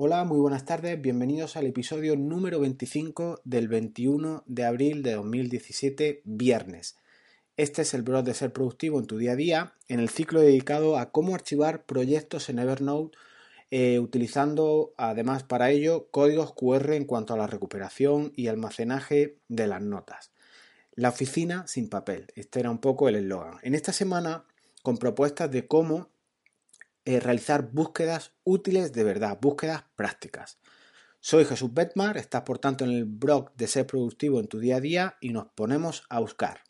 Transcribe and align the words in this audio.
Hola, 0.00 0.22
muy 0.22 0.38
buenas 0.38 0.64
tardes, 0.64 1.02
bienvenidos 1.02 1.56
al 1.56 1.66
episodio 1.66 2.14
número 2.14 2.60
25 2.60 3.40
del 3.42 3.66
21 3.66 4.44
de 4.46 4.64
abril 4.64 5.02
de 5.02 5.14
2017, 5.14 6.22
viernes. 6.22 6.96
Este 7.56 7.82
es 7.82 7.94
el 7.94 8.02
blog 8.02 8.22
de 8.22 8.32
Ser 8.32 8.52
Productivo 8.52 9.00
en 9.00 9.06
tu 9.06 9.18
día 9.18 9.32
a 9.32 9.34
día, 9.34 9.74
en 9.88 9.98
el 9.98 10.08
ciclo 10.08 10.40
dedicado 10.40 10.98
a 10.98 11.10
cómo 11.10 11.34
archivar 11.34 11.84
proyectos 11.84 12.48
en 12.48 12.60
Evernote, 12.60 13.18
eh, 13.72 13.98
utilizando 13.98 14.94
además 14.98 15.42
para 15.42 15.70
ello 15.70 16.06
códigos 16.12 16.52
QR 16.52 16.92
en 16.94 17.04
cuanto 17.04 17.34
a 17.34 17.36
la 17.36 17.48
recuperación 17.48 18.32
y 18.36 18.46
almacenaje 18.46 19.38
de 19.48 19.66
las 19.66 19.82
notas. 19.82 20.30
La 20.94 21.08
oficina 21.08 21.66
sin 21.66 21.88
papel, 21.88 22.28
este 22.36 22.60
era 22.60 22.70
un 22.70 22.78
poco 22.78 23.08
el 23.08 23.16
eslogan. 23.16 23.58
En 23.62 23.74
esta 23.74 23.92
semana, 23.92 24.44
con 24.84 24.96
propuestas 24.96 25.50
de 25.50 25.66
cómo 25.66 26.08
eh, 27.08 27.20
realizar 27.20 27.70
búsquedas 27.72 28.34
útiles 28.44 28.92
de 28.92 29.02
verdad, 29.02 29.38
búsquedas 29.40 29.84
prácticas. 29.96 30.58
Soy 31.20 31.46
Jesús 31.46 31.72
Betmar, 31.72 32.18
estás 32.18 32.42
por 32.42 32.58
tanto 32.58 32.84
en 32.84 32.90
el 32.90 33.06
blog 33.06 33.50
de 33.54 33.66
Ser 33.66 33.86
Productivo 33.86 34.40
en 34.40 34.46
tu 34.46 34.58
día 34.58 34.76
a 34.76 34.80
día 34.80 35.16
y 35.18 35.30
nos 35.30 35.46
ponemos 35.46 36.04
a 36.10 36.20
buscar. 36.20 36.60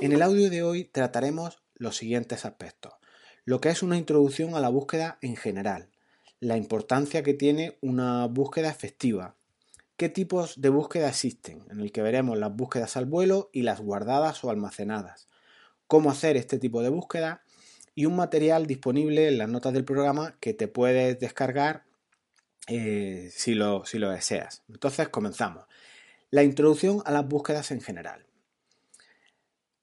En 0.00 0.10
el 0.10 0.22
audio 0.22 0.50
de 0.50 0.64
hoy 0.64 0.86
trataremos 0.86 1.62
los 1.76 1.96
siguientes 1.96 2.44
aspectos. 2.44 2.94
Lo 3.44 3.60
que 3.60 3.68
es 3.68 3.84
una 3.84 3.96
introducción 3.96 4.56
a 4.56 4.60
la 4.60 4.68
búsqueda 4.68 5.18
en 5.22 5.36
general, 5.36 5.90
la 6.40 6.56
importancia 6.56 7.22
que 7.22 7.34
tiene 7.34 7.78
una 7.80 8.26
búsqueda 8.26 8.68
efectiva, 8.68 9.36
qué 10.00 10.08
tipos 10.08 10.58
de 10.58 10.70
búsqueda 10.70 11.10
existen, 11.10 11.62
en 11.68 11.80
el 11.80 11.92
que 11.92 12.00
veremos 12.00 12.38
las 12.38 12.56
búsquedas 12.56 12.96
al 12.96 13.04
vuelo 13.04 13.50
y 13.52 13.64
las 13.64 13.82
guardadas 13.82 14.42
o 14.42 14.48
almacenadas, 14.48 15.28
cómo 15.88 16.10
hacer 16.10 16.38
este 16.38 16.58
tipo 16.58 16.80
de 16.80 16.88
búsqueda 16.88 17.42
y 17.94 18.06
un 18.06 18.16
material 18.16 18.66
disponible 18.66 19.28
en 19.28 19.36
las 19.36 19.50
notas 19.50 19.74
del 19.74 19.84
programa 19.84 20.38
que 20.40 20.54
te 20.54 20.68
puedes 20.68 21.20
descargar 21.20 21.84
eh, 22.66 23.28
si, 23.30 23.52
lo, 23.52 23.84
si 23.84 23.98
lo 23.98 24.08
deseas. 24.08 24.62
Entonces 24.70 25.10
comenzamos. 25.10 25.66
La 26.30 26.44
introducción 26.44 27.02
a 27.04 27.10
las 27.10 27.28
búsquedas 27.28 27.70
en 27.70 27.82
general. 27.82 28.24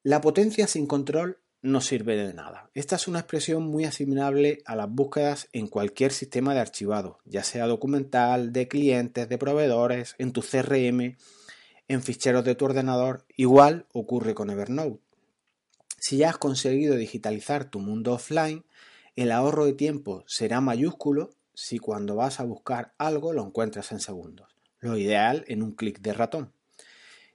La 0.01 0.19
potencia 0.19 0.65
sin 0.65 0.87
control 0.87 1.37
no 1.61 1.81
sirve 1.81 2.15
de 2.15 2.33
nada. 2.33 2.69
Esta 2.73 2.95
es 2.95 3.07
una 3.07 3.19
expresión 3.19 3.63
muy 3.67 3.85
asimilable 3.85 4.59
a 4.65 4.75
las 4.75 4.89
búsquedas 4.89 5.49
en 5.53 5.67
cualquier 5.67 6.11
sistema 6.11 6.53
de 6.53 6.59
archivado, 6.59 7.19
ya 7.25 7.43
sea 7.43 7.67
documental, 7.67 8.53
de 8.53 8.67
clientes, 8.67 9.27
de 9.27 9.37
proveedores, 9.37 10.15
en 10.17 10.31
tu 10.31 10.41
CRM, 10.41 11.17
en 11.87 12.03
ficheros 12.03 12.45
de 12.45 12.55
tu 12.55 12.65
ordenador. 12.65 13.25
Igual 13.35 13.85
ocurre 13.91 14.33
con 14.33 14.49
Evernote. 14.49 14.99
Si 15.99 16.17
ya 16.17 16.29
has 16.29 16.37
conseguido 16.37 16.95
digitalizar 16.95 17.65
tu 17.65 17.79
mundo 17.79 18.13
offline, 18.13 18.63
el 19.15 19.31
ahorro 19.31 19.65
de 19.65 19.73
tiempo 19.73 20.23
será 20.27 20.61
mayúsculo 20.61 21.31
si 21.53 21.79
cuando 21.79 22.15
vas 22.15 22.39
a 22.39 22.43
buscar 22.43 22.93
algo 22.99 23.33
lo 23.33 23.43
encuentras 23.43 23.91
en 23.91 23.99
segundos. 23.99 24.47
Lo 24.79 24.95
ideal 24.95 25.43
en 25.47 25.63
un 25.63 25.71
clic 25.71 25.99
de 26.01 26.13
ratón. 26.13 26.53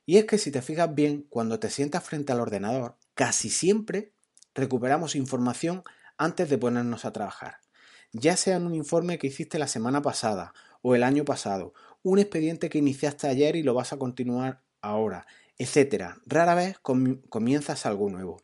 Y 0.07 0.19
es 0.19 0.27
que 0.27 0.39
si 0.39 0.53
te 0.53 0.62
fijas 0.62 0.95
bien, 0.95 1.27
cuando 1.29 1.59
te 1.59 1.70
sientas 1.70 2.05
frente 2.05 2.33
al 2.33 2.41
ordenador, 2.41 2.97
casi 3.14 3.51
siempre 3.51 4.11
recuperamos 4.55 5.17
información 5.17 5.83
antes 6.17 6.48
de 6.48 6.58
ponernos 6.58 7.05
a 7.05 7.12
trabajar. 7.12 7.56
Ya 8.12 8.36
sea 8.36 8.56
en 8.56 8.67
un 8.67 8.75
informe 8.75 9.19
que 9.19 9.28
hiciste 9.28 9.58
la 9.58 9.67
semana 9.67 10.03
pasada 10.03 10.53
o 10.83 10.95
el 10.95 11.03
año 11.03 11.25
pasado, 11.25 11.72
un 12.03 12.19
expediente 12.19 12.69
que 12.69 12.78
iniciaste 12.78 13.27
ayer 13.27 13.56
y 13.56 13.62
lo 13.62 13.75
vas 13.75 13.92
a 13.92 13.97
continuar 13.97 14.61
ahora, 14.80 15.27
etc. 15.58 16.17
Rara 16.27 16.55
vez 16.55 16.78
comienzas 16.78 17.86
algo 17.86 18.11
nuevo, 18.11 18.42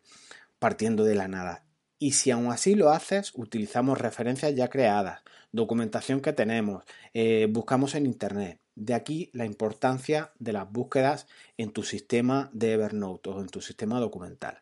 partiendo 0.59 1.05
de 1.05 1.14
la 1.14 1.29
nada. 1.29 1.64
Y 1.98 2.12
si 2.12 2.31
aún 2.31 2.53
así 2.53 2.77
lo 2.77 2.91
haces, 2.91 3.33
utilizamos 3.34 3.98
referencias 3.98 4.55
ya 4.55 4.69
creadas, 4.69 5.23
documentación 5.51 6.20
que 6.20 6.33
tenemos, 6.33 6.85
eh, 7.13 7.48
buscamos 7.51 7.95
en 7.96 8.07
Internet. 8.07 8.61
De 8.77 8.95
aquí 8.95 9.30
la 9.33 9.45
importancia 9.45 10.33
de 10.39 10.52
las 10.52 10.70
búsquedas 10.70 11.27
en 11.57 11.73
tu 11.73 11.83
sistema 11.83 12.48
de 12.52 12.75
Evernote 12.75 13.30
o 13.30 13.40
en 13.40 13.48
tu 13.48 13.61
sistema 13.61 13.98
documental. 13.98 14.61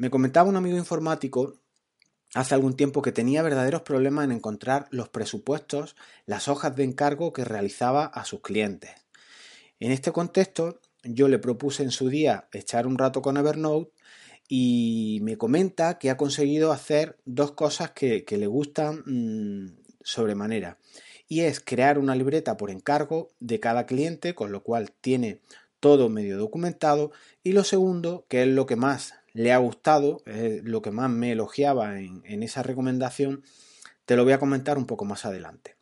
Me 0.00 0.08
comentaba 0.08 0.48
un 0.48 0.56
amigo 0.56 0.78
informático 0.78 1.60
hace 2.32 2.54
algún 2.54 2.74
tiempo 2.74 3.02
que 3.02 3.12
tenía 3.12 3.42
verdaderos 3.42 3.82
problemas 3.82 4.24
en 4.24 4.32
encontrar 4.32 4.86
los 4.90 5.10
presupuestos, 5.10 5.94
las 6.24 6.48
hojas 6.48 6.74
de 6.74 6.84
encargo 6.84 7.34
que 7.34 7.44
realizaba 7.44 8.06
a 8.06 8.24
sus 8.24 8.40
clientes. 8.40 8.92
En 9.78 9.92
este 9.92 10.10
contexto, 10.10 10.80
yo 11.04 11.28
le 11.28 11.38
propuse 11.38 11.82
en 11.82 11.90
su 11.90 12.08
día 12.08 12.48
echar 12.54 12.86
un 12.86 12.96
rato 12.96 13.20
con 13.20 13.36
Evernote 13.36 13.92
y 14.48 15.18
me 15.20 15.36
comenta 15.36 15.98
que 15.98 16.08
ha 16.08 16.16
conseguido 16.16 16.72
hacer 16.72 17.18
dos 17.26 17.52
cosas 17.52 17.90
que, 17.90 18.24
le 18.26 18.46
gustan 18.46 19.02
mm, 19.04 19.80
sobremanera. 20.00 20.78
Y 21.28 21.40
es 21.40 21.60
crear 21.60 21.98
una 21.98 22.14
libreta 22.14 22.56
por 22.56 22.70
encargo 22.70 23.32
de 23.38 23.60
cada 23.60 23.84
cliente, 23.84 24.34
con 24.34 24.50
lo 24.50 24.62
cual 24.62 24.92
tiene 25.02 25.42
todo 25.78 26.08
medio 26.08 26.38
documentado. 26.38 27.12
Y 27.42 27.52
lo 27.52 27.64
segundo, 27.64 28.24
que 28.30 28.44
es 28.44 28.48
lo 28.48 28.64
que 28.64 28.76
más 28.76 29.19
le 29.32 29.52
ha 29.52 29.58
gustado, 29.58 30.22
lo 30.24 30.82
que 30.82 30.90
más 30.90 31.10
me 31.10 31.32
elogiaba 31.32 32.00
en, 32.00 32.42
esa 32.42 32.62
recomendación, 32.62 33.42
te 34.06 34.16
lo 34.16 34.24
voy 34.24 34.32
a 34.32 34.38
comentar 34.38 34.78
un 34.78 34.86
poco 34.86 35.04
más 35.04 35.24
adelante. 35.24 35.76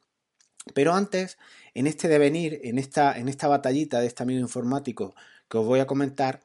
Pero 0.75 0.94
antes, 0.94 1.38
en 1.75 1.87
este 1.87 2.08
devenir, 2.08 2.60
en 2.64 2.78
esta, 2.78 3.19
en 3.19 3.28
esta 3.28 3.48
batallita 3.48 4.00
de 4.00 4.06
este 4.06 4.22
amigo 4.22 4.41
informático 4.41 5.14
que 5.48 5.58
os 5.58 5.66
voy 5.66 5.81
a 5.81 5.87
comentar, 5.87 6.41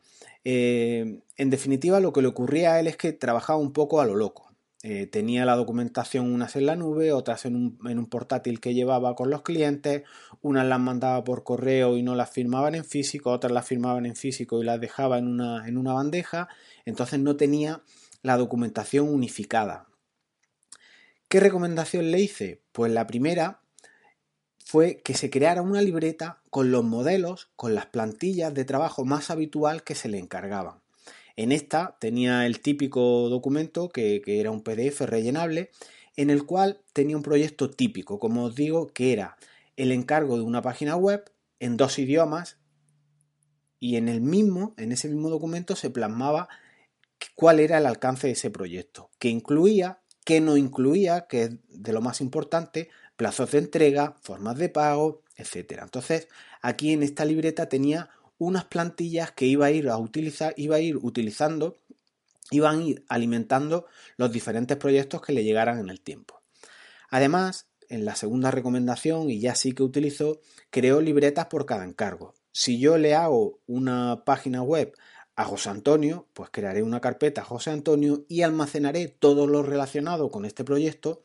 eh, 0.46 1.20
en 1.38 1.50
definitiva 1.50 2.00
lo 2.00 2.14
que 2.14 2.22
le 2.22 2.28
ocurría 2.28 2.74
a 2.74 2.80
él 2.80 2.88
es 2.88 2.98
que 2.98 3.14
trabajaba 3.14 3.60
un 3.60 3.74
poco 3.74 4.00
a 4.00 4.06
lo 4.06 4.16
loco. 4.16 4.53
Eh, 4.86 5.08
tenía 5.08 5.46
la 5.46 5.56
documentación 5.56 6.34
unas 6.34 6.58
en 6.58 6.66
la 6.66 6.76
nube, 6.76 7.14
otras 7.14 7.46
en 7.46 7.56
un, 7.56 8.06
portátil 8.08 8.60
que 8.60 8.74
llevaba 8.74 9.16
con 9.16 9.30
los 9.30 9.42
clientes, 9.42 10.04
unas 10.42 10.68
las 10.68 10.80
mandaba 10.82 11.24
por 11.24 11.46
correo 11.46 11.96
y 11.96 12.04
no 12.04 12.16
las 12.16 12.32
firmaban 12.32 12.76
en 12.76 12.84
físico, 12.84 13.32
otras 13.32 13.54
las 13.54 13.66
firmaban 13.66 14.06
en 14.06 14.18
físico 14.18 14.62
y 14.62 14.66
las 14.66 14.82
dejaba 14.82 15.18
en 15.20 15.28
una, 15.28 15.66
en 15.70 15.78
una 15.78 15.94
bandeja, 15.94 16.50
entonces 16.84 17.22
no 17.22 17.38
tenía 17.38 17.82
la 18.24 18.36
documentación 18.36 19.08
unificada. 19.08 19.88
¿Qué 21.30 21.40
recomendación 21.40 22.12
le 22.12 22.20
hice? 22.20 22.62
Pues 22.74 22.92
la 22.92 23.08
primera 23.08 23.62
fue 24.66 24.98
que 24.98 25.14
se 25.14 25.30
creara 25.30 25.62
una 25.62 25.82
libreta 25.82 26.42
con 26.50 26.72
los 26.72 26.84
modelos, 26.84 27.52
con 27.56 27.74
las 27.74 27.86
plantillas 27.86 28.54
de 28.54 28.66
trabajo 28.66 29.06
más 29.06 29.30
habitual 29.30 29.84
que 29.84 29.96
se 29.96 30.10
le 30.10 30.20
encargaban. 30.20 30.83
En 31.36 31.52
esta 31.52 31.98
tenía 32.00 32.46
el 32.46 32.60
típico 32.60 33.30
documento 33.30 33.90
que, 33.90 34.22
era 34.26 34.52
un 34.52 34.62
PDF 34.62 35.02
rellenable 35.02 35.72
en 36.16 36.30
el 36.30 36.46
cual 36.46 36.82
tenía 36.94 37.18
un 37.18 37.24
proyecto 37.24 37.72
típico, 37.72 38.20
como 38.20 38.44
os 38.46 38.56
digo, 38.56 38.88
que 38.88 39.14
era 39.14 39.38
el 39.76 39.92
encargo 39.92 40.38
de 40.38 40.44
una 40.44 40.62
página 40.62 40.96
web 40.96 41.32
en 41.60 41.76
dos 41.76 41.98
idiomas 41.98 42.58
y 43.80 43.96
en 43.96 44.08
el 44.08 44.22
mismo, 44.22 44.76
en 44.78 44.92
ese 44.92 45.10
mismo 45.10 45.30
documento 45.30 45.76
se 45.76 45.90
plasmaba 45.90 46.50
cuál 47.36 47.60
era 47.60 47.80
el 47.80 47.86
alcance 47.88 48.28
de 48.28 48.34
ese 48.34 48.52
proyecto, 48.52 49.10
que 49.18 49.30
incluía, 49.30 50.02
que 50.24 50.40
no 50.40 50.56
incluía, 50.56 51.26
que 51.28 51.44
es 51.44 51.52
de 51.70 51.94
lo 51.94 52.02
más 52.02 52.22
importante, 52.22 52.90
plazos 53.16 53.52
de 53.52 53.58
entrega, 53.58 54.16
formas 54.22 54.58
de 54.58 54.70
pago, 54.70 55.24
etc. 55.36 55.80
Entonces, 55.82 56.28
aquí 56.62 56.94
en 56.94 57.04
esta 57.04 57.26
libreta 57.26 57.70
tenía 57.70 58.10
unas 58.38 58.66
plantillas 58.66 59.32
que 59.32 59.46
iba 59.46 59.68
a 59.68 59.72
ir 59.72 59.90
a 59.90 59.98
utilizar, 59.98 60.54
iba 60.58 60.76
a 60.76 60.80
ir 60.80 60.98
utilizando, 60.98 61.78
iban 62.52 62.80
a 62.80 62.84
ir 62.84 63.06
alimentando 63.08 63.86
los 64.18 64.32
diferentes 64.32 64.78
proyectos 64.78 65.22
que 65.22 65.34
le 65.34 65.44
llegaran 65.44 65.80
en 65.80 65.90
el 65.90 66.02
tiempo. 66.02 66.42
Además, 67.10 67.68
en 67.90 68.06
la 68.06 68.16
segunda 68.16 68.52
recomendación, 68.52 69.30
y 69.30 69.40
ya 69.40 69.56
sí 69.56 69.74
que 69.74 69.84
utilizo, 69.84 70.40
creo 70.70 71.02
libretas 71.02 71.48
por 71.48 71.66
cada 71.66 71.86
encargo. 71.86 72.34
Si 72.52 72.80
yo 72.80 72.98
le 72.98 73.16
hago 73.16 73.60
una 73.68 74.24
página 74.26 74.62
web 74.62 74.94
a 75.36 75.46
José 75.46 75.70
Antonio, 75.70 76.28
pues 76.34 76.50
crearé 76.52 76.84
una 76.84 77.02
carpeta 77.02 77.44
José 77.44 77.72
Antonio 77.72 78.26
y 78.28 78.42
almacenaré 78.42 79.08
todo 79.08 79.48
lo 79.48 79.64
relacionado 79.64 80.30
con 80.30 80.46
este 80.46 80.64
proyecto 80.64 81.24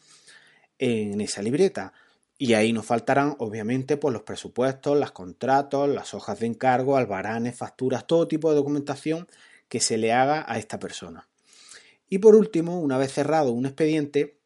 en 0.78 1.20
esa 1.20 1.43
libreta. 1.43 1.93
Y 2.38 2.55
ahí 2.55 2.73
nos 2.73 2.87
faltarán, 2.87 3.35
obviamente, 3.38 3.96
pues 3.96 4.12
los 4.12 4.23
presupuestos, 4.23 4.96
los 4.96 5.11
contratos, 5.11 5.88
las 5.88 6.14
hojas 6.14 6.38
de 6.38 6.46
encargo, 6.46 6.96
albaranes, 6.96 7.56
facturas, 7.56 8.06
todo 8.06 8.29
tipo 8.29 8.49
de 8.49 8.56
documentación 8.56 9.26
que 9.69 9.81
se 9.81 9.99
le 9.99 10.12
haga 10.12 10.44
a 10.49 10.58
esta 10.58 10.79
persona. 10.79 11.29
Y 12.08 12.19
por 12.19 12.37
último, 12.37 12.81
una 12.81 12.96
vez 12.96 13.12
cerrado 13.12 13.52
un 13.52 13.67
expediente, 13.67 14.38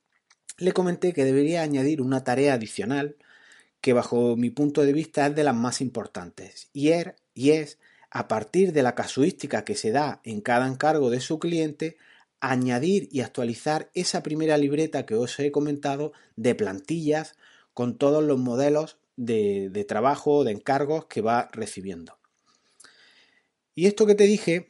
le 0.58 0.72
comenté 0.72 1.12
que 1.12 1.24
debería 1.24 1.62
añadir 1.62 2.00
una 2.00 2.24
tarea 2.24 2.54
adicional 2.54 3.16
que 3.80 3.92
bajo 3.92 4.36
mi 4.36 4.50
punto 4.50 4.82
de 4.82 4.92
vista 4.92 5.26
es 5.26 5.34
de 5.34 5.44
las 5.44 5.56
más 5.56 5.80
importantes 5.80 6.68
y 6.72 6.90
er, 6.90 7.16
es, 7.34 7.78
a 8.10 8.28
partir 8.28 8.72
de 8.72 8.82
la 8.82 8.94
casuística 8.94 9.64
que 9.64 9.74
se 9.74 9.90
da 9.90 10.20
en 10.24 10.40
cada 10.40 10.68
encargo 10.68 11.10
de 11.10 11.20
su 11.20 11.38
cliente, 11.38 11.96
añadir 12.40 13.08
y 13.10 13.20
actualizar 13.20 13.90
esa 13.94 14.22
primera 14.22 14.56
libreta 14.56 15.04
que 15.04 15.16
os 15.16 15.38
he 15.40 15.50
comentado 15.50 16.12
de 16.36 16.54
plantillas 16.54 17.34
con 17.74 17.96
todos 17.96 18.22
los 18.22 18.38
modelos 18.38 18.98
de, 19.16 19.70
de 19.70 19.84
trabajo, 19.84 20.44
de 20.44 20.52
encargos 20.52 21.06
que 21.06 21.20
va 21.20 21.48
recibiendo. 21.52 22.18
Y 23.74 23.86
esto 23.86 24.06
que 24.06 24.14
te 24.14 24.24
dije 24.24 24.68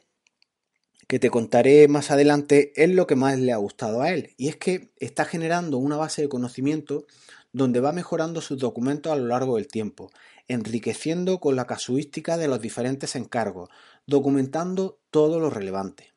que 1.07 1.19
te 1.19 1.29
contaré 1.29 1.87
más 1.87 2.11
adelante 2.11 2.71
es 2.75 2.89
lo 2.89 3.05
que 3.05 3.15
más 3.15 3.37
le 3.37 3.51
ha 3.51 3.57
gustado 3.57 4.01
a 4.01 4.11
él. 4.11 4.33
Y 4.37 4.47
es 4.47 4.55
que 4.55 4.91
está 4.97 5.25
generando 5.25 5.77
una 5.77 5.97
base 5.97 6.21
de 6.23 6.29
conocimiento 6.29 7.05
donde 7.51 7.79
va 7.79 7.91
mejorando 7.91 8.41
sus 8.41 8.57
documentos 8.57 9.11
a 9.11 9.15
lo 9.15 9.27
largo 9.27 9.57
del 9.57 9.67
tiempo, 9.67 10.11
enriqueciendo 10.47 11.39
con 11.39 11.55
la 11.55 11.67
casuística 11.67 12.35
de 12.37 12.47
los 12.47 12.59
diferentes 12.61 13.15
encargos, 13.15 13.69
documentando 14.07 14.97
todo 15.11 15.39
lo 15.39 15.51
relevante, 15.51 16.13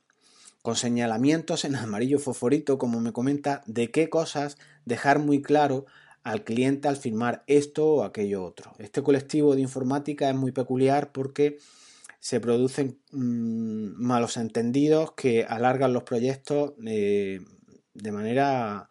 con 0.62 0.76
señalamientos 0.76 1.64
en 1.64 1.76
amarillo 1.76 2.18
fosforito, 2.18 2.78
como 2.78 3.00
me 3.00 3.12
comenta, 3.12 3.62
de 3.66 3.90
qué 3.90 4.08
cosas 4.08 4.56
dejar 4.86 5.18
muy 5.18 5.42
claro 5.42 5.84
al 6.26 6.42
cliente 6.42 6.88
al 6.88 6.96
firmar 6.96 7.44
esto 7.46 7.86
o 7.86 8.02
aquello 8.02 8.44
otro. 8.44 8.72
Este 8.80 9.00
colectivo 9.00 9.54
de 9.54 9.60
informática 9.60 10.28
es 10.28 10.34
muy 10.34 10.50
peculiar 10.50 11.12
porque 11.12 11.58
se 12.18 12.40
producen 12.40 12.98
mm, 13.12 14.02
malos 14.04 14.36
entendidos 14.36 15.12
que 15.12 15.44
alargan 15.44 15.92
los 15.92 16.02
proyectos 16.02 16.72
eh, 16.84 17.38
de 17.94 18.12
manera 18.12 18.88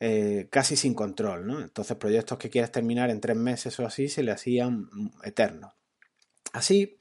eh, 0.00 0.48
casi 0.48 0.76
sin 0.76 0.94
control. 0.94 1.62
Entonces 1.62 1.94
proyectos 1.98 2.38
que 2.38 2.48
quieres 2.48 2.72
terminar 2.72 3.10
en 3.10 3.20
tres 3.20 3.36
meses 3.36 3.78
o 3.78 3.84
así 3.84 4.08
se 4.08 4.22
le 4.22 4.32
hacían 4.32 4.88
eternos. 5.24 5.74
Así, 6.54 6.96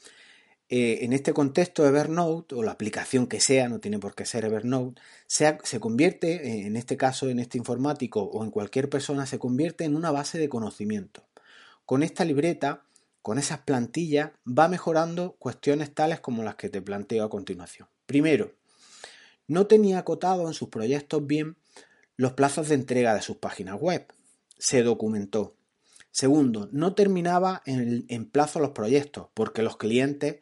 eh, 0.68 1.00
en 1.02 1.14
este 1.14 1.34
contexto 1.34 1.86
Evernote 1.86 2.56
o 2.56 2.64
la 2.64 2.72
aplicación 2.72 3.28
que 3.28 3.40
sea, 3.40 3.70
no 3.70 3.80
tiene 3.80 4.00
por 4.00 4.16
qué 4.16 4.26
ser 4.26 4.46
Evernote, 4.46 5.02
se 5.28 5.80
convierte, 5.80 6.66
en 6.66 6.76
este 6.76 6.98
caso 6.98 7.30
en 7.30 7.40
este 7.40 7.58
informático 7.58 8.22
o 8.22 8.44
en 8.44 8.52
cualquier 8.52 8.90
persona, 8.90 9.26
se 9.26 9.40
convierte 9.40 9.84
en 9.84 9.96
una 9.96 10.12
base 10.12 10.40
de 10.40 10.50
conocimiento. 10.50 11.24
Con 11.86 12.02
esta 12.02 12.26
libreta, 12.26 12.84
con 13.22 13.38
esas 13.38 13.60
plantillas, 13.60 14.32
va 14.48 14.68
mejorando 14.68 15.36
cuestiones 15.38 15.94
tales 15.94 16.20
como 16.20 16.44
las 16.44 16.56
que 16.56 16.70
te 16.70 16.82
planteo 16.82 17.24
a 17.24 17.30
continuación. 17.30 17.88
Primero, 18.06 18.52
no 19.48 19.68
tenía 19.68 20.00
acotado 20.00 20.48
en 20.48 20.54
sus 20.54 20.70
proyectos 20.70 21.26
bien 21.26 21.58
los 22.18 22.34
plazos 22.34 22.70
de 22.70 22.76
entrega 22.76 23.14
de 23.14 23.22
sus 23.22 23.38
páginas 23.38 23.80
web. 23.80 24.06
Se 24.58 24.82
documentó. 24.84 25.56
Segundo, 26.16 26.70
no 26.72 26.96
terminaba 26.96 27.62
en, 27.66 28.26
plazo 28.28 28.62
los 28.62 28.70
proyectos 28.70 29.28
porque 29.34 29.62
los 29.64 29.76
clientes 29.76 30.38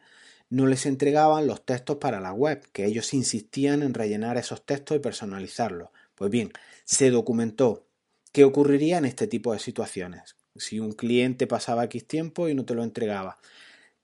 no 0.48 0.66
les 0.66 0.86
entregaban 0.86 1.48
los 1.48 1.66
textos 1.66 1.96
para 1.96 2.20
la 2.20 2.32
web, 2.32 2.62
que 2.72 2.84
ellos 2.84 3.12
insistían 3.12 3.82
en 3.82 3.92
rellenar 3.92 4.36
esos 4.36 4.64
textos 4.64 4.96
y 4.96 5.00
personalizarlos. 5.00 5.88
Pues 6.14 6.30
bien, 6.30 6.52
se 6.84 7.10
documentó 7.10 7.88
qué 8.30 8.44
ocurriría 8.44 8.98
en 8.98 9.04
este 9.04 9.26
tipo 9.26 9.52
de 9.52 9.58
situaciones, 9.58 10.36
si 10.54 10.78
un 10.78 10.92
cliente 10.92 11.48
pasaba 11.48 11.82
X 11.86 12.06
tiempo 12.06 12.48
y 12.48 12.54
no 12.54 12.64
te 12.64 12.76
lo 12.76 12.84
entregaba. 12.84 13.38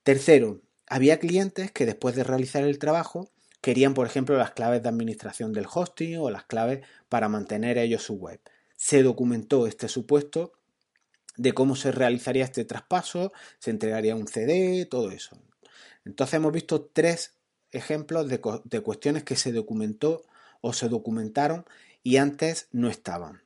Tercero, 0.02 0.62
había 0.88 1.20
clientes 1.20 1.70
que 1.70 1.86
después 1.86 2.16
de 2.16 2.24
realizar 2.24 2.64
el 2.64 2.80
trabajo 2.80 3.30
querían, 3.60 3.94
por 3.94 4.08
ejemplo, 4.08 4.36
las 4.36 4.50
claves 4.50 4.82
de 4.82 4.88
administración 4.88 5.52
del 5.52 5.68
hosting 5.72 6.18
o 6.18 6.30
las 6.30 6.42
claves 6.46 6.84
para 7.08 7.28
mantener 7.28 7.78
ellos 7.78 8.02
su 8.02 8.14
web. 8.14 8.40
Se 8.74 9.04
documentó 9.04 9.68
este 9.68 9.86
supuesto 9.86 10.54
de 11.36 11.52
cómo 11.52 11.76
se 11.76 11.92
realizaría 11.92 12.44
este 12.44 12.64
traspaso, 12.64 13.32
se 13.58 13.70
entregaría 13.70 14.16
un 14.16 14.26
CD, 14.26 14.86
todo 14.86 15.10
eso. 15.10 15.36
Entonces 16.04 16.34
hemos 16.34 16.52
visto 16.52 16.82
tres 16.92 17.34
ejemplos 17.72 18.28
de, 18.28 18.40
de 18.64 18.80
cuestiones 18.80 19.24
que 19.24 19.36
se 19.36 19.52
documentó 19.52 20.22
o 20.60 20.72
se 20.72 20.88
documentaron 20.88 21.64
y 22.02 22.16
antes 22.16 22.68
no 22.72 22.88
estaban. 22.88 23.42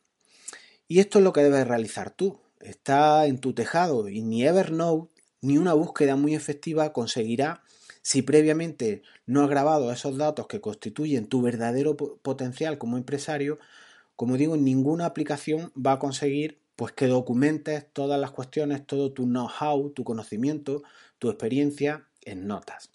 Y 0.89 1.01
esto 1.01 1.19
es 1.19 1.25
lo 1.25 1.33
que 1.33 1.43
debes 1.43 1.67
realizar 1.67 2.11
tú. 2.11 2.41
Está 2.61 3.27
en 3.27 3.39
tu 3.39 3.53
tejado 3.53 4.09
y 4.09 4.23
ni 4.23 4.45
Evernote 4.45 5.11
ni 5.41 5.59
una 5.59 5.75
búsqueda 5.75 6.17
muy 6.17 6.35
efectiva 6.35 6.93
conseguirá 6.93 7.63
si 8.01 8.23
previamente 8.23 9.03
no 9.27 9.43
has 9.43 9.51
grabado 9.51 9.93
esos 9.93 10.17
datos 10.17 10.47
que 10.47 10.61
constituyen 10.61 11.27
tu 11.27 11.43
verdadero 11.43 11.97
potencial 11.97 12.79
como 12.79 12.97
empresario, 12.97 13.59
como 14.17 14.37
digo, 14.37 14.57
ninguna 14.57 15.07
aplicación 15.07 15.73
va 15.75 15.93
a 15.93 15.99
conseguir 15.99 16.61
pues 16.77 16.93
que 16.93 17.07
documentes 17.07 17.87
todas 17.93 18.21
las 18.21 18.31
cuestiones, 18.31 18.87
todo 18.87 19.13
tu 19.13 19.25
know-how, 19.25 19.91
tu 19.91 20.05
conocimiento, 20.05 20.83
tu 21.19 21.31
experiencia 21.31 22.07
en 22.23 22.47
notas. 22.47 22.91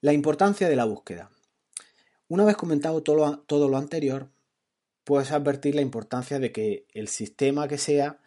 La 0.00 0.12
importancia 0.12 0.68
de 0.68 0.76
la 0.76 0.84
búsqueda. 0.84 1.30
Una 2.28 2.44
vez 2.44 2.56
comentado 2.56 3.02
todo 3.02 3.16
lo, 3.16 3.38
todo 3.40 3.68
lo 3.68 3.76
anterior, 3.76 4.28
puedes 5.04 5.32
advertir 5.32 5.74
la 5.74 5.82
importancia 5.82 6.38
de 6.38 6.52
que 6.52 6.86
el 6.92 7.08
sistema 7.08 7.68
que 7.68 7.78
sea 7.78 8.18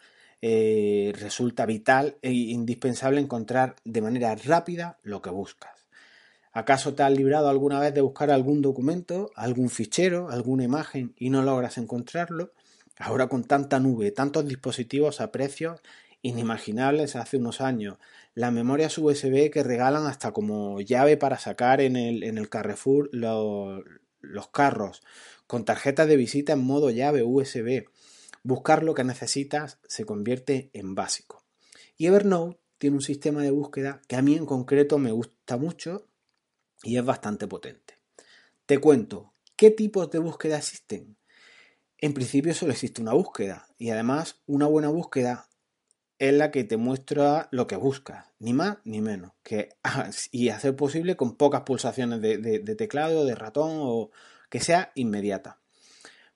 eh, 0.42 1.14
resulta 1.16 1.66
vital 1.66 2.18
e 2.22 2.32
indispensable 2.32 3.20
encontrar 3.20 3.76
de 3.84 4.02
manera 4.02 4.36
rápida 4.36 5.00
lo 5.02 5.22
que 5.22 5.32
buscas. 5.32 5.88
¿Acaso 6.52 6.94
te 6.94 7.04
has 7.04 7.12
librado 7.12 7.50
alguna 7.50 7.80
vez 7.80 7.94
de 7.94 8.02
buscar 8.02 8.32
algún 8.32 8.62
documento, 8.62 9.32
algún 9.36 9.70
fichero, 9.70 10.30
alguna 10.30 10.64
imagen 10.64 11.14
y 11.18 11.30
no 11.30 11.42
logras 11.42 11.78
encontrarlo? 11.78 12.52
Ahora 13.00 13.28
con 13.28 13.44
tanta 13.44 13.80
nube, 13.80 14.12
tantos 14.12 14.48
dispositivos 14.48 15.22
a 15.22 15.32
precios 15.32 15.82
inimaginables 16.22 17.16
hace 17.16 17.38
unos 17.38 17.62
años, 17.62 17.98
las 18.34 18.52
memorias 18.52 18.98
USB 18.98 19.52
que 19.52 19.64
regalan 19.64 20.08
hasta 20.08 20.32
como 20.32 20.82
llave 20.82 21.16
para 21.16 21.38
sacar 21.38 21.80
en 21.80 21.96
el, 21.96 22.24
en 22.24 22.38
el 22.38 22.50
Carrefour 22.50 23.10
los 23.14 24.48
carros, 24.52 25.04
con 25.46 25.64
tarjetas 25.64 26.08
de 26.08 26.18
visita 26.18 26.54
en 26.54 26.64
modo 26.64 26.90
llave 26.90 27.24
USB, 27.24 27.86
Buscar 28.48 28.82
lo 28.82 28.94
que 28.94 29.04
necesitas 29.04 29.78
se 29.90 30.06
convierte 30.06 30.70
en 30.72 30.96
básico. 30.96 31.44
Y 31.98 32.06
Evernote 32.06 32.58
tiene 32.78 32.96
un 32.96 33.02
sistema 33.02 33.44
de 33.44 33.52
búsqueda 33.52 34.02
que 34.08 34.16
a 34.16 34.22
mí 34.22 34.36
en 34.36 34.46
concreto 34.46 35.00
me 35.00 35.12
gusta 35.12 35.58
mucho 35.58 36.08
y 36.82 36.98
es 36.98 37.04
bastante 37.04 37.46
potente. 37.46 37.96
Te 38.66 38.78
cuento, 38.78 39.34
¿qué 39.58 39.70
tipos 39.70 40.10
de 40.12 40.20
búsqueda 40.20 40.60
existen? 40.60 41.18
En 42.00 42.14
principio 42.14 42.54
solo 42.54 42.74
existe 42.74 43.02
una 43.02 43.14
búsqueda 43.14 43.68
y 43.80 43.90
además 43.90 44.42
una 44.46 44.68
buena 44.68 44.90
búsqueda 44.90 45.48
es 46.20 46.34
la 46.34 46.52
que 46.52 46.64
te 46.64 46.78
muestra 46.78 47.48
lo 47.52 47.66
que 47.66 47.76
buscas, 47.76 48.26
ni 48.40 48.54
más 48.54 48.78
ni 48.84 49.02
menos, 49.02 49.32
que, 49.44 49.70
y 50.32 50.50
hacer 50.50 50.76
posible 50.76 51.16
con 51.16 51.36
pocas 51.36 51.62
pulsaciones 51.62 52.22
de, 52.22 52.38
de 52.38 52.76
teclado, 52.76 53.26
de 53.26 53.36
ratón 53.36 53.80
o 53.82 54.12
que 54.50 54.60
sea 54.60 54.92
inmediata. 54.94 55.60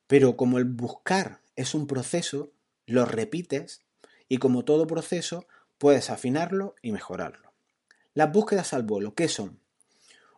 Pero 0.07 0.35
como 0.35 0.57
el 0.57 0.65
buscar 0.65 1.41
es 1.55 1.75
un 1.75 1.87
proceso, 1.87 2.51
lo 2.85 3.05
repites 3.05 3.81
y 4.27 4.37
como 4.37 4.65
todo 4.65 4.87
proceso 4.87 5.45
puedes 5.77 6.09
afinarlo 6.09 6.75
y 6.81 6.91
mejorarlo. 6.91 7.53
Las 8.13 8.31
búsquedas 8.31 8.73
al 8.73 8.83
vuelo, 8.83 9.13
¿qué 9.13 9.27
son? 9.27 9.59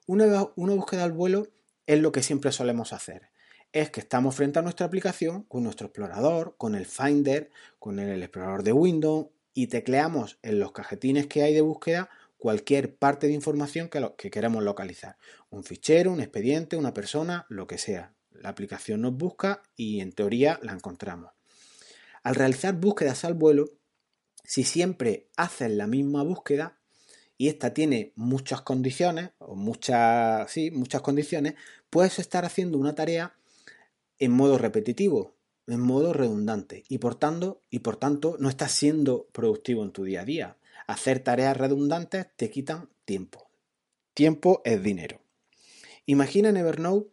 Una 0.05 0.51
búsqueda 0.55 1.05
al 1.05 1.13
vuelo 1.13 1.47
es 1.87 1.99
lo 1.99 2.11
que 2.11 2.23
siempre 2.23 2.51
solemos 2.51 2.91
hacer. 2.91 3.32
Es 3.73 3.89
que 3.89 4.01
estamos 4.01 4.35
frente 4.35 4.59
a 4.59 4.61
nuestra 4.61 4.85
aplicación 4.85 5.43
con 5.43 5.63
nuestro 5.63 5.87
explorador, 5.87 6.53
con 6.57 6.75
el 6.75 6.85
Finder, 6.85 7.49
con 7.79 7.97
el 7.97 8.21
explorador 8.21 8.61
de 8.61 8.71
Windows 8.71 9.29
y 9.51 9.65
tecleamos 9.65 10.37
en 10.43 10.59
los 10.59 10.71
cajetines 10.71 11.25
que 11.25 11.41
hay 11.41 11.55
de 11.55 11.61
búsqueda 11.61 12.11
cualquier 12.37 12.95
parte 12.95 13.25
de 13.25 13.33
información 13.33 13.89
que, 13.89 14.13
que 14.15 14.29
queremos 14.29 14.63
localizar. 14.63 15.17
Un 15.49 15.63
fichero, 15.63 16.11
un 16.11 16.21
expediente, 16.21 16.75
una 16.75 16.93
persona, 16.93 17.47
lo 17.49 17.65
que 17.65 17.79
sea. 17.79 18.13
La 18.29 18.49
aplicación 18.49 19.01
nos 19.01 19.17
busca 19.17 19.63
y 19.75 20.01
en 20.01 20.11
teoría 20.11 20.59
la 20.61 20.73
encontramos. 20.73 21.31
Al 22.21 22.35
realizar 22.35 22.75
búsquedas 22.75 23.25
al 23.25 23.33
vuelo, 23.33 23.71
si 24.43 24.63
siempre 24.65 25.29
haces 25.35 25.71
la 25.71 25.87
misma 25.87 26.21
búsqueda 26.21 26.77
y 27.39 27.47
esta 27.47 27.73
tiene 27.73 28.13
muchas 28.15 28.61
condiciones 28.61 29.31
o 29.39 29.55
muchas, 29.55 30.51
sí, 30.51 30.69
muchas 30.69 31.01
condiciones, 31.01 31.55
puedes 31.89 32.19
estar 32.19 32.45
haciendo 32.45 32.77
una 32.77 32.93
tarea 32.93 33.33
en 34.19 34.31
modo 34.31 34.57
repetitivo, 34.57 35.35
en 35.67 35.79
modo 35.79 36.13
redundante 36.13 36.83
y 36.89 36.99
por 36.99 37.15
tanto, 37.15 37.59
no 38.39 38.49
estás 38.49 38.71
siendo 38.71 39.27
productivo 39.31 39.83
en 39.83 39.91
tu 39.91 40.03
día 40.03 40.21
a 40.21 40.25
día. 40.25 40.57
Hacer 40.87 41.19
tareas 41.19 41.55
redundantes 41.57 42.27
te 42.35 42.49
quitan 42.49 42.89
tiempo. 43.05 43.49
Tiempo 44.13 44.61
es 44.65 44.83
dinero. 44.83 45.21
Imagina 46.05 46.49
en 46.49 46.57
Evernote 46.57 47.09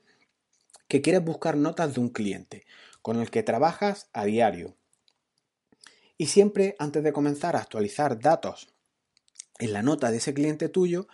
que 0.89 1.01
quieres 1.01 1.25
buscar 1.25 1.57
notas 1.57 1.95
de 1.95 2.01
un 2.01 2.09
cliente 2.09 2.67
con 3.03 3.21
el 3.21 3.31
que 3.31 3.43
trabajas 3.43 4.09
a 4.13 4.25
diario. 4.25 4.77
Y 6.19 6.27
siempre 6.27 6.75
antes 6.79 7.03
de 7.03 7.13
comenzar 7.13 7.57
a 7.57 7.61
actualizar 7.61 8.19
datos 8.19 8.75
en 9.59 9.73
la 9.73 9.83
nota 9.83 10.11
de 10.11 10.19
ese 10.19 10.35
cliente 10.35 10.69
tuyo, 10.69 11.07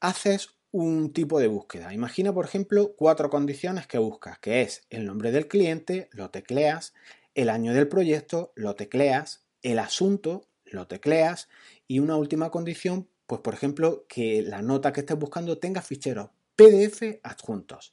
haces 0.00 0.57
un 0.70 1.12
tipo 1.12 1.40
de 1.40 1.48
búsqueda. 1.48 1.94
Imagina, 1.94 2.32
por 2.32 2.44
ejemplo, 2.44 2.94
cuatro 2.96 3.30
condiciones 3.30 3.86
que 3.86 3.98
buscas, 3.98 4.38
que 4.38 4.62
es 4.62 4.82
el 4.90 5.06
nombre 5.06 5.30
del 5.32 5.48
cliente, 5.48 6.08
lo 6.12 6.30
tecleas, 6.30 6.94
el 7.34 7.48
año 7.50 7.72
del 7.72 7.88
proyecto, 7.88 8.52
lo 8.54 8.74
tecleas, 8.74 9.44
el 9.62 9.78
asunto, 9.78 10.46
lo 10.64 10.86
tecleas 10.86 11.48
y 11.86 12.00
una 12.00 12.16
última 12.16 12.50
condición, 12.50 13.08
pues 13.26 13.40
por 13.40 13.54
ejemplo, 13.54 14.04
que 14.08 14.42
la 14.42 14.62
nota 14.62 14.92
que 14.92 15.00
estés 15.00 15.18
buscando 15.18 15.58
tenga 15.58 15.82
ficheros 15.82 16.30
PDF 16.56 17.20
adjuntos 17.22 17.92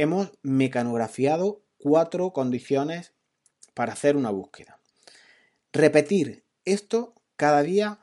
hemos 0.00 0.32
mecanografiado 0.42 1.60
cuatro 1.76 2.32
condiciones 2.32 3.12
para 3.74 3.92
hacer 3.92 4.16
una 4.16 4.30
búsqueda. 4.30 4.78
Repetir 5.72 6.42
esto 6.64 7.14
cada 7.36 7.62
día 7.62 7.98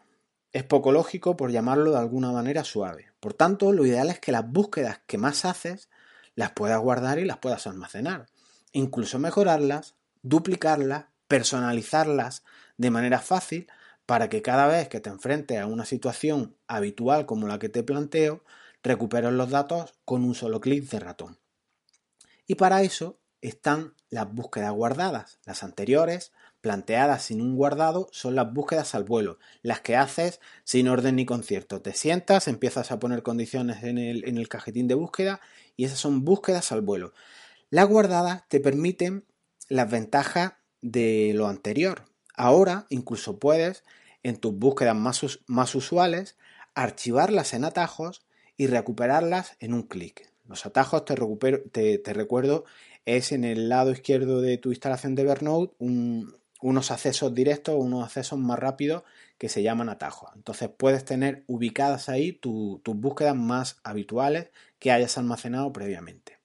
es 0.54 0.64
poco 0.64 0.92
lógico 0.92 1.38
por 1.38 1.52
llamarlo 1.52 1.92
de 1.92 2.00
alguna 2.00 2.32
manera 2.32 2.64
suave. 2.64 3.12
Por 3.20 3.34
tanto, 3.34 3.72
lo 3.72 3.86
ideal 3.86 4.10
es 4.10 4.20
que 4.20 4.32
las 4.32 4.50
búsquedas 4.50 5.02
que 5.06 5.18
más 5.18 5.46
haces 5.46 5.90
las 6.36 6.52
puedas 6.52 6.80
guardar 6.80 7.20
y 7.20 7.26
las 7.26 7.38
puedas 7.38 7.68
almacenar. 7.68 8.28
Incluso 8.72 9.20
mejorarlas, 9.20 9.96
duplicarlas, 10.22 11.06
personalizarlas 11.28 12.44
de 12.78 12.92
manera 12.92 13.20
fácil 13.20 13.68
para 14.06 14.30
que 14.30 14.42
cada 14.42 14.68
vez 14.68 14.88
que 14.88 15.00
te 15.00 15.10
enfrentes 15.10 15.60
a 15.60 15.66
una 15.66 15.86
situación 15.86 16.56
habitual 16.68 17.26
como 17.26 17.48
la 17.48 17.60
que 17.60 17.70
te 17.70 17.84
planteo, 17.84 18.44
recuperes 18.84 19.34
los 19.34 19.50
datos 19.50 19.94
con 20.06 20.24
un 20.24 20.34
solo 20.34 20.62
clic 20.62 20.90
de 20.90 21.00
ratón. 21.00 21.38
Y 22.48 22.56
para 22.56 22.82
eso 22.84 23.20
están 23.42 23.94
las 24.10 24.32
búsquedas 24.32 24.72
guardadas. 24.72 25.40
Las 25.46 25.64
anteriores, 25.64 26.32
planteadas 26.68 27.24
sin 27.24 27.40
un 27.40 27.56
guardado, 27.56 28.10
son 28.12 28.36
las 28.36 28.52
búsquedas 28.52 28.94
al 28.94 29.06
vuelo, 29.06 29.40
las 29.62 29.80
que 29.80 29.96
haces 29.96 30.42
sin 30.66 30.90
orden 30.90 31.16
ni 31.16 31.26
concierto. 31.26 31.82
Te 31.82 31.94
sientas, 31.94 32.50
empiezas 32.50 32.92
a 32.92 33.00
poner 33.00 33.24
condiciones 33.24 33.84
en 33.84 33.98
el, 33.98 34.28
en 34.28 34.38
el 34.38 34.50
cajetín 34.50 34.90
de 34.90 34.96
búsqueda 34.96 35.40
y 35.78 35.86
esas 35.86 36.00
son 36.00 36.26
búsquedas 36.26 36.74
al 36.74 36.82
vuelo. 36.82 37.14
Las 37.70 37.88
guardadas 37.88 38.44
te 38.50 38.60
permiten 38.60 39.24
las 39.70 39.90
ventajas 39.90 40.56
de 40.82 41.32
lo 41.36 41.48
anterior. 41.48 42.04
Ahora 42.36 42.86
incluso 42.90 43.40
puedes, 43.40 43.86
en 44.24 44.36
tus 44.36 44.54
búsquedas 44.54 44.98
más, 44.98 45.40
más 45.48 45.74
usuales, 45.74 46.36
archivarlas 46.76 47.54
en 47.54 47.64
atajos 47.64 48.28
y 48.58 48.68
recuperarlas 48.68 49.56
en 49.62 49.74
un 49.74 49.84
clic. 49.84 50.34
Los 50.50 50.66
atajos, 50.66 51.06
te, 51.06 51.16
recupero, 51.16 51.62
te, 51.72 52.14
recuerdo, 52.14 52.66
es 53.06 53.32
en 53.32 53.46
el 53.46 53.70
lado 53.70 53.92
izquierdo 53.92 54.42
de 54.42 54.58
tu 54.58 54.72
instalación 54.72 55.16
de 55.16 55.22
Evernote 55.22 55.74
unos 56.62 56.92
accesos 56.92 57.34
directos, 57.34 57.76
unos 57.78 58.04
accesos 58.04 58.40
más 58.40 58.60
rápidos 58.60 59.04
que 59.38 59.50
se 59.50 59.64
llaman 59.64 59.90
atajos. 59.90 60.32
Entonces 60.36 60.70
puedes 60.76 61.06
tener 61.06 61.44
ubicadas 61.48 62.10
ahí 62.10 62.34
tus 62.34 62.82
búsquedas 62.84 63.36
más 63.36 63.80
habituales 63.84 64.50
que 64.80 64.92
hayas 64.92 65.18
almacenado 65.18 65.72
previamente. 65.72 66.38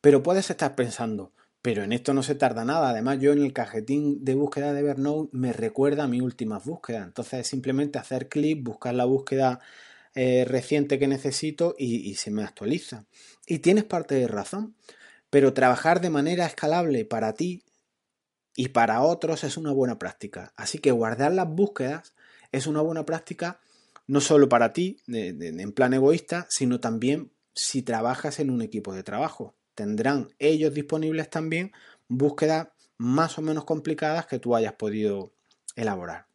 Pero 0.00 0.22
puedes 0.22 0.50
estar 0.50 0.74
pensando, 0.74 1.32
pero 1.62 1.84
en 1.84 1.92
esto 1.92 2.12
no 2.12 2.22
se 2.24 2.34
tarda 2.34 2.64
nada. 2.64 2.90
Además, 2.90 3.18
yo 3.20 3.32
en 3.32 3.42
el 3.42 3.52
cajetín 3.52 4.24
de 4.24 4.34
búsqueda 4.34 4.72
de 4.72 4.80
Evernote 4.80 5.30
me 5.32 5.52
recuerda 5.52 6.04
a 6.04 6.08
mis 6.08 6.22
últimas 6.22 6.64
búsquedas. 6.64 7.06
Entonces 7.06 7.40
es 7.40 7.46
simplemente 7.46 7.98
hacer 7.98 8.28
clic, 8.28 8.62
buscar 8.62 8.94
la 8.94 9.04
búsqueda 9.04 9.60
eh, 10.14 10.44
reciente 10.44 10.98
que 10.98 11.06
necesito 11.06 11.74
y, 11.78 12.14
se 12.16 12.30
me 12.30 12.42
actualiza. 12.42 13.06
Y 13.46 13.60
tienes 13.60 13.84
parte 13.84 14.16
de 14.16 14.28
razón, 14.28 14.74
pero 15.30 15.54
trabajar 15.54 16.00
de 16.00 16.10
manera 16.10 16.46
escalable 16.46 17.04
para 17.04 17.32
ti 17.32 17.62
y 18.54 18.68
para 18.68 19.02
otros 19.02 19.44
es 19.44 19.56
una 19.56 19.72
buena 19.72 19.98
práctica. 19.98 20.52
Así 20.56 20.78
que 20.78 20.90
guardar 20.90 21.32
las 21.32 21.48
búsquedas 21.48 22.14
es 22.50 22.66
una 22.66 22.80
buena 22.80 23.06
práctica 23.06 23.60
no 24.06 24.20
solo 24.20 24.48
para 24.48 24.72
ti, 24.72 24.98
en 25.06 25.72
plan 25.72 25.94
egoísta, 25.94 26.46
sino 26.50 26.80
también 26.80 27.32
si 27.54 27.82
trabajas 27.82 28.40
en 28.40 28.50
un 28.50 28.60
equipo 28.60 28.94
de 28.94 29.02
trabajo. 29.02 29.54
Tendrán 29.74 30.34
ellos 30.38 30.74
disponibles 30.74 31.30
también 31.30 31.72
búsquedas 32.08 32.68
más 32.98 33.38
o 33.38 33.42
menos 33.42 33.64
complicadas 33.64 34.26
que 34.26 34.38
tú 34.38 34.54
hayas 34.54 34.74
podido 34.74 35.32
elaborar. 35.76 36.26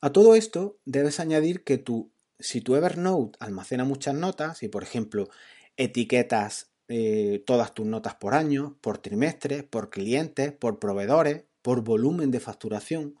A 0.00 0.12
todo 0.12 0.34
esto 0.34 0.78
debes 0.84 1.20
añadir 1.20 1.64
que 1.64 1.78
tu 1.78 2.12
si 2.38 2.60
tu 2.60 2.74
Evernote 2.74 3.36
almacena 3.38 3.84
muchas 3.84 4.14
notas 4.14 4.62
y, 4.62 4.68
por 4.68 4.82
ejemplo, 4.82 5.28
etiquetas 5.76 6.69
eh, 6.92 7.44
todas 7.46 7.72
tus 7.72 7.86
notas 7.86 8.16
por 8.16 8.34
año, 8.34 8.76
por 8.80 8.98
trimestre, 8.98 9.62
por 9.62 9.90
clientes, 9.90 10.50
por 10.50 10.80
proveedores, 10.80 11.44
por 11.62 11.84
volumen 11.84 12.32
de 12.32 12.40
facturación, 12.40 13.14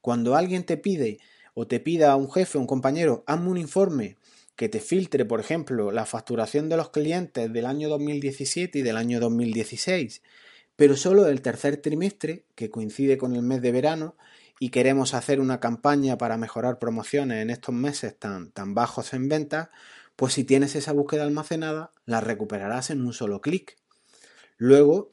cuando 0.00 0.36
alguien 0.36 0.62
te 0.62 0.76
pide 0.76 1.18
o 1.52 1.66
te 1.66 1.80
pida 1.80 2.12
a 2.12 2.16
un 2.16 2.30
jefe 2.30 2.56
un 2.56 2.68
compañero, 2.68 3.24
hazme 3.26 3.48
un 3.48 3.58
informe 3.58 4.16
que 4.54 4.68
te 4.68 4.78
filtre, 4.78 5.24
por 5.24 5.40
ejemplo, 5.40 5.90
la 5.90 6.06
facturación 6.06 6.68
de 6.68 6.76
los 6.76 6.90
clientes 6.90 7.52
del 7.52 7.66
año 7.66 7.88
2017 7.88 8.78
y 8.78 8.82
del 8.82 8.96
año 8.96 9.18
2016, 9.18 10.22
pero 10.76 10.96
solo 10.96 11.24
del 11.24 11.42
tercer 11.42 11.78
trimestre, 11.78 12.44
que 12.54 12.70
coincide 12.70 13.18
con 13.18 13.34
el 13.34 13.42
mes 13.42 13.60
de 13.60 13.72
verano, 13.72 14.14
y 14.60 14.68
queremos 14.68 15.14
hacer 15.14 15.40
una 15.40 15.58
campaña 15.58 16.16
para 16.16 16.36
mejorar 16.36 16.78
promociones 16.78 17.42
en 17.42 17.50
estos 17.50 17.74
meses 17.74 18.16
tan, 18.16 18.52
tan 18.52 18.72
bajos 18.72 19.12
en 19.14 19.28
ventas, 19.28 19.70
pues 20.16 20.32
si 20.32 20.44
tienes 20.44 20.74
esa 20.74 20.92
búsqueda 20.92 21.22
almacenada, 21.22 21.92
la 22.06 22.20
recuperarás 22.20 22.90
en 22.90 23.04
un 23.04 23.12
solo 23.12 23.40
clic. 23.40 23.76
Luego, 24.56 25.12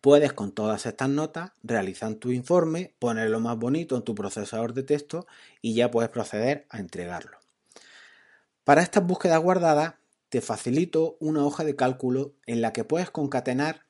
puedes 0.00 0.32
con 0.32 0.52
todas 0.52 0.86
estas 0.86 1.08
notas 1.08 1.52
realizar 1.62 2.14
tu 2.14 2.30
informe, 2.30 2.94
ponerlo 2.98 3.40
más 3.40 3.58
bonito 3.58 3.96
en 3.96 4.02
tu 4.02 4.14
procesador 4.14 4.74
de 4.74 4.82
texto 4.82 5.26
y 5.62 5.74
ya 5.74 5.90
puedes 5.90 6.10
proceder 6.10 6.66
a 6.68 6.78
entregarlo. 6.78 7.38
Para 8.64 8.82
estas 8.82 9.06
búsquedas 9.06 9.40
guardadas, 9.40 9.94
te 10.28 10.40
facilito 10.40 11.16
una 11.18 11.44
hoja 11.44 11.64
de 11.64 11.74
cálculo 11.74 12.34
en 12.46 12.60
la 12.60 12.72
que 12.72 12.84
puedes 12.84 13.10
concatenar 13.10 13.86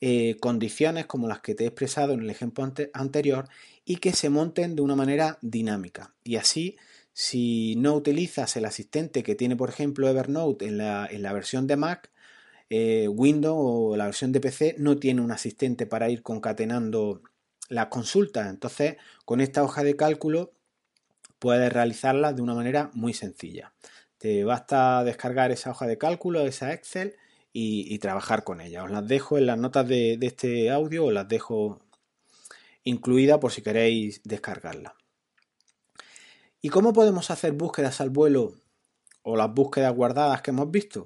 eh, 0.00 0.36
condiciones 0.40 1.06
como 1.06 1.28
las 1.28 1.40
que 1.40 1.54
te 1.54 1.64
he 1.64 1.66
expresado 1.66 2.14
en 2.14 2.20
el 2.20 2.30
ejemplo 2.30 2.70
anterior 2.92 3.48
y 3.84 3.96
que 3.96 4.12
se 4.12 4.30
monten 4.30 4.76
de 4.76 4.82
una 4.82 4.96
manera 4.96 5.38
dinámica. 5.42 6.14
Y 6.24 6.36
así, 6.36 6.76
si 7.14 7.76
no 7.76 7.94
utilizas 7.94 8.56
el 8.56 8.64
asistente 8.64 9.22
que 9.22 9.36
tiene, 9.36 9.56
por 9.56 9.70
ejemplo, 9.70 10.08
Evernote 10.08 10.66
en 10.66 10.78
la, 10.78 11.32
versión 11.32 11.68
de 11.68 11.76
Mac, 11.76 12.10
eh, 12.70 13.08
Windows 13.08 13.56
o 13.56 13.96
la 13.96 14.06
versión 14.06 14.32
de 14.32 14.40
PC 14.40 14.74
no 14.78 14.98
tiene 14.98 15.20
un 15.20 15.30
asistente 15.30 15.86
para 15.86 16.10
ir 16.10 16.22
concatenando 16.22 17.22
las 17.68 17.86
consultas. 17.86 18.48
Entonces, 18.50 18.96
con 19.24 19.40
esta 19.40 19.62
hoja 19.62 19.84
de 19.84 19.96
cálculo 19.96 20.54
puedes 21.38 21.72
realizarlas 21.72 22.34
de 22.34 22.42
una 22.42 22.54
manera 22.54 22.90
muy 22.94 23.14
sencilla. 23.14 23.72
Te 24.18 24.44
basta 24.44 25.04
descargar 25.04 25.52
esa 25.52 25.70
hoja 25.70 25.86
de 25.86 25.98
cálculo, 25.98 26.40
esa 26.40 26.72
Excel, 26.72 27.16
y, 27.52 27.96
trabajar 28.00 28.42
con 28.42 28.60
ella. 28.60 28.82
Os 28.82 28.90
las 28.90 29.06
dejo 29.06 29.38
en 29.38 29.46
las 29.46 29.58
notas 29.58 29.86
de, 29.86 30.16
de 30.18 30.26
este 30.26 30.70
audio, 30.72 31.06
os 31.06 31.12
las 31.12 31.28
dejo 31.28 31.80
incluida 32.82 33.38
por 33.38 33.52
si 33.52 33.62
queréis 33.62 34.20
descargarla. 34.24 34.96
¿Y 36.64 36.70
cómo 36.70 36.94
podemos 36.94 37.30
hacer 37.30 37.52
búsquedas 37.52 38.00
al 38.00 38.08
vuelo 38.08 38.54
o 39.22 39.36
las 39.36 39.52
búsquedas 39.52 39.94
guardadas 39.94 40.40
que 40.40 40.50
hemos 40.50 40.70
visto? 40.70 41.04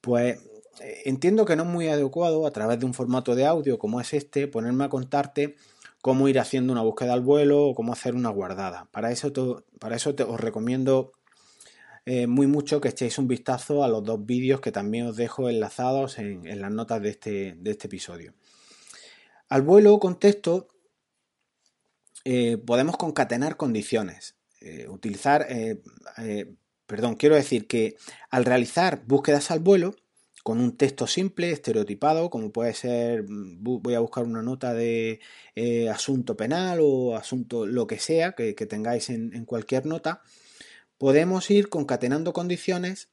Pues 0.00 0.40
eh, 0.80 1.02
entiendo 1.04 1.44
que 1.44 1.54
no 1.54 1.62
es 1.62 1.68
muy 1.68 1.86
adecuado 1.86 2.44
a 2.44 2.50
través 2.50 2.80
de 2.80 2.86
un 2.86 2.92
formato 2.92 3.36
de 3.36 3.46
audio 3.46 3.78
como 3.78 4.00
es 4.00 4.12
este 4.14 4.48
ponerme 4.48 4.82
a 4.82 4.88
contarte 4.88 5.54
cómo 6.02 6.26
ir 6.26 6.40
haciendo 6.40 6.72
una 6.72 6.82
búsqueda 6.82 7.12
al 7.12 7.20
vuelo 7.20 7.68
o 7.68 7.74
cómo 7.76 7.92
hacer 7.92 8.16
una 8.16 8.30
guardada. 8.30 8.88
Para 8.90 9.12
eso, 9.12 9.32
para 9.78 9.94
eso 9.94 10.12
os 10.26 10.40
recomiendo 10.40 11.12
eh, 12.04 12.26
muy 12.26 12.48
mucho 12.48 12.80
que 12.80 12.88
echéis 12.88 13.16
un 13.18 13.28
vistazo 13.28 13.84
a 13.84 13.88
los 13.88 14.02
dos 14.02 14.26
vídeos 14.26 14.60
que 14.60 14.72
también 14.72 15.06
os 15.06 15.14
dejo 15.14 15.48
enlazados 15.48 16.18
en, 16.18 16.60
las 16.60 16.72
notas 16.72 17.00
de 17.00 17.10
este, 17.10 17.54
de 17.56 17.70
este 17.70 17.86
episodio. 17.86 18.34
Al 19.48 19.62
vuelo 19.62 20.00
con 20.00 20.18
texto 20.18 20.66
eh, 22.24 22.56
podemos 22.56 22.96
concatenar 22.96 23.56
condiciones. 23.56 24.34
Eh, 24.66 24.88
utilizar, 24.88 25.46
eh, 25.50 25.76
perdón, 26.86 27.16
quiero 27.16 27.34
decir 27.34 27.66
que 27.66 27.96
al 28.30 28.46
realizar 28.46 29.04
búsquedas 29.06 29.50
al 29.50 29.60
vuelo, 29.60 29.94
con 30.42 30.58
un 30.58 30.78
texto 30.78 31.06
simple, 31.06 31.50
estereotipado, 31.50 32.30
como 32.30 32.50
puede 32.50 32.72
ser, 32.72 33.24
mm, 33.24 33.62
voy 33.62 33.92
a 33.92 34.00
buscar 34.00 34.24
una 34.24 34.42
nota 34.42 34.72
de 34.72 35.20
asunto 35.92 36.34
penal 36.36 36.78
o 36.82 37.14
asunto 37.14 37.66
lo 37.66 37.86
que 37.86 37.98
sea 37.98 38.32
que, 38.32 38.54
tengáis 38.54 39.10
en, 39.10 39.44
cualquier 39.44 39.84
nota, 39.84 40.22
podemos 40.98 41.50
ir 41.50 41.68
concatenando 41.68 42.32
condiciones 42.32 43.10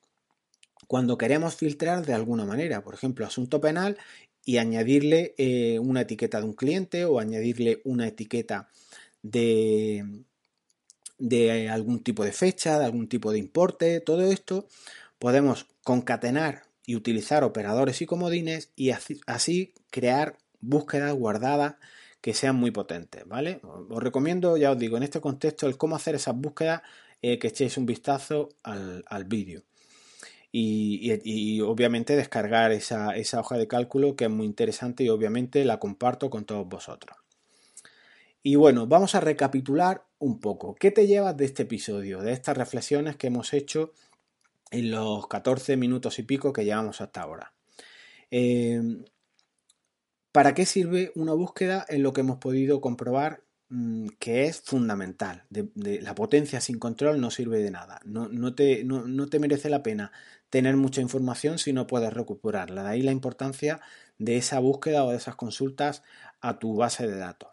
cuando 0.88 1.18
queremos 1.18 1.56
filtrar 1.56 2.06
de 2.06 2.14
alguna 2.14 2.46
manera, 2.46 2.82
por 2.82 2.94
ejemplo, 2.94 3.26
asunto 3.26 3.60
penal 3.60 3.98
y 4.46 4.58
añadirle 4.58 5.36
una 5.82 6.02
etiqueta 6.02 6.40
de 6.40 6.46
un 6.46 6.54
cliente 6.54 7.06
o 7.06 7.20
añadirle 7.20 7.82
una 7.84 8.08
etiqueta 8.08 8.70
de, 9.22 10.24
de 11.22 11.70
algún 11.70 12.02
tipo 12.02 12.26
de 12.26 12.32
fecha, 12.32 12.80
de 12.80 12.86
algún 12.86 13.08
tipo 13.08 13.32
de 13.32 13.38
importe, 13.38 14.00
todo 14.00 14.32
esto 14.32 14.68
podemos 15.20 15.68
concatenar 15.84 16.64
y 16.86 16.96
utilizar 16.96 17.44
operadores 17.44 18.02
y 18.02 18.08
comodines 18.08 18.72
y 18.76 18.90
así, 18.90 19.74
crear 19.92 20.38
búsquedas 20.62 21.14
guardadas 21.14 21.76
que 22.22 22.34
sean 22.34 22.56
muy 22.56 22.72
potentes, 22.72 23.28
¿vale? 23.28 23.62
Os 23.64 24.02
recomiendo, 24.02 24.58
ya 24.58 24.72
os 24.72 24.80
digo, 24.80 24.98
en 24.98 25.04
este 25.04 25.22
contexto 25.22 25.68
el 25.68 25.78
cómo 25.78 25.96
hacer 25.96 26.16
esas 26.16 26.36
búsquedas, 26.36 26.82
eh, 27.22 27.38
que 27.38 27.50
echéis 27.50 27.78
un 27.78 27.86
vistazo 27.86 28.50
al, 28.64 29.26
vídeo. 29.26 29.62
Y, 30.52 31.62
obviamente 31.62 32.16
descargar 32.16 32.72
esa, 32.72 33.16
esa 33.16 33.40
hoja 33.40 33.58
de 33.60 33.68
cálculo 33.68 34.16
que 34.16 34.26
es 34.26 34.32
muy 34.32 34.48
interesante 34.48 35.04
y 35.04 35.10
obviamente 35.10 35.64
la 35.66 35.80
comparto 35.80 36.32
con 36.32 36.46
todos 36.46 36.68
vosotros. 36.68 37.16
Y 38.42 38.56
bueno, 38.56 38.88
vamos 38.88 39.14
a 39.14 39.20
recapitular 39.20 40.04
un 40.22 40.40
poco. 40.40 40.76
¿Qué 40.76 40.92
te 40.92 41.08
llevas 41.08 41.36
de 41.36 41.46
este 41.46 41.64
episodio, 41.64 42.22
de 42.22 42.32
estas 42.32 42.56
reflexiones 42.56 43.18
que 43.18 43.28
hemos 43.28 43.54
hecho 43.54 43.92
en 44.70 44.92
los 44.92 45.28
14 45.28 45.76
minutos 45.78 46.20
y 46.20 46.24
pico 46.24 46.54
que 46.54 46.64
llevamos 46.64 47.02
hasta 47.02 47.22
ahora? 47.22 47.54
Em, 48.30 49.04
¿Para 50.32 50.54
qué 50.54 50.66
sirve 50.66 51.12
una 51.16 51.34
búsqueda 51.34 51.86
en 51.90 52.04
lo 52.04 52.14
que 52.14 52.22
hemos 52.22 52.38
podido 52.38 52.82
comprobar 52.82 53.44
mm, 53.70 54.10
que 54.20 54.46
es 54.46 54.62
fundamental. 54.62 55.46
la 55.50 56.16
potencia 56.16 56.62
sin 56.62 56.78
control 56.80 57.20
no 57.20 57.32
sirve 57.32 57.60
de 57.60 57.72
nada. 57.72 58.00
No, 58.06 58.54
te, 58.56 58.84
no, 58.84 59.28
te, 59.28 59.40
merece 59.40 59.70
la 59.70 59.84
pena 59.84 60.12
tener 60.50 60.78
mucha 60.78 61.02
información 61.02 61.58
si 61.58 61.74
no 61.74 61.88
puedes 61.88 62.14
recuperarla. 62.14 62.84
De 62.84 62.90
ahí 62.90 63.02
la 63.02 63.12
importancia 63.12 63.82
de 64.20 64.38
esa 64.38 64.60
búsqueda 64.60 65.04
o 65.04 65.12
de 65.12 65.18
esas 65.18 65.36
consultas 65.36 66.04
a 66.42 66.60
tu 66.60 66.76
base 66.76 67.08
de 67.08 67.18
datos. 67.18 67.51